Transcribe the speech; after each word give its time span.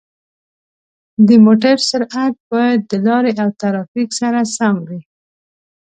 د 1.27 1.29
موټر 1.45 1.75
سرعت 1.89 2.33
باید 2.51 2.79
د 2.91 2.93
لارې 3.07 3.33
او 3.43 3.49
ترافیک 3.61 4.09
سره 4.19 4.39
سم 4.55 4.75
وي. 4.87 5.01